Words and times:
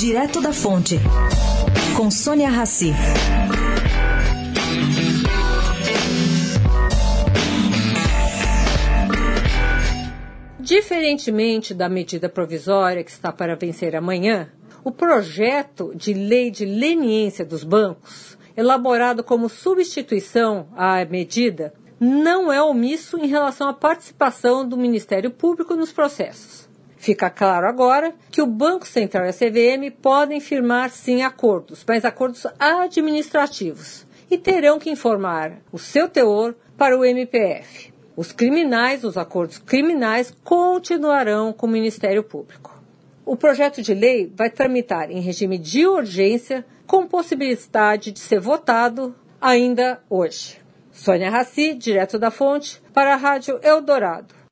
Direto 0.00 0.40
da 0.40 0.50
Fonte, 0.50 0.98
com 1.94 2.10
Sônia 2.10 2.48
Rassi. 2.48 2.90
Diferentemente 10.58 11.74
da 11.74 11.86
medida 11.90 12.30
provisória 12.30 13.04
que 13.04 13.10
está 13.10 13.30
para 13.30 13.54
vencer 13.54 13.94
amanhã, 13.94 14.48
o 14.82 14.90
projeto 14.90 15.92
de 15.94 16.14
lei 16.14 16.50
de 16.50 16.64
leniência 16.64 17.44
dos 17.44 17.62
bancos, 17.62 18.38
elaborado 18.56 19.22
como 19.22 19.50
substituição 19.50 20.68
à 20.74 21.04
medida, 21.04 21.74
não 22.00 22.50
é 22.50 22.62
omisso 22.62 23.18
em 23.18 23.26
relação 23.26 23.68
à 23.68 23.74
participação 23.74 24.66
do 24.66 24.78
Ministério 24.78 25.30
Público 25.30 25.76
nos 25.76 25.92
processos. 25.92 26.69
Fica 27.00 27.30
claro 27.30 27.66
agora 27.66 28.12
que 28.30 28.42
o 28.42 28.46
Banco 28.46 28.86
Central 28.86 29.24
e 29.24 29.30
a 29.30 29.32
CVM 29.32 29.90
podem 30.02 30.38
firmar 30.38 30.90
sim 30.90 31.22
acordos, 31.22 31.82
mas 31.88 32.04
acordos 32.04 32.46
administrativos, 32.58 34.06
e 34.30 34.36
terão 34.36 34.78
que 34.78 34.90
informar 34.90 35.62
o 35.72 35.78
seu 35.78 36.10
teor 36.10 36.54
para 36.76 36.98
o 36.98 37.02
MPF. 37.02 37.90
Os 38.14 38.32
criminais, 38.32 39.02
os 39.02 39.16
acordos 39.16 39.56
criminais, 39.56 40.30
continuarão 40.44 41.54
com 41.54 41.66
o 41.66 41.70
Ministério 41.70 42.22
Público. 42.22 42.78
O 43.24 43.34
projeto 43.34 43.80
de 43.80 43.94
lei 43.94 44.30
vai 44.36 44.50
tramitar 44.50 45.10
em 45.10 45.22
regime 45.22 45.56
de 45.56 45.86
urgência, 45.86 46.66
com 46.86 47.06
possibilidade 47.06 48.12
de 48.12 48.20
ser 48.20 48.40
votado 48.40 49.16
ainda 49.40 50.02
hoje. 50.10 50.60
Sônia 50.92 51.30
Raci, 51.30 51.72
direto 51.72 52.18
da 52.18 52.30
fonte, 52.30 52.78
para 52.92 53.14
a 53.14 53.16
Rádio 53.16 53.58
Eldorado. 53.62 54.39